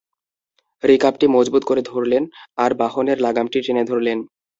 [0.83, 2.23] রিকাবটি মজবুত করে ধরলেন
[2.57, 4.17] আর বাহনের লাগামটি টেনে ধরলেন।